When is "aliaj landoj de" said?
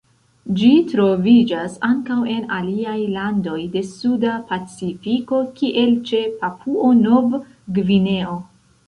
2.59-3.83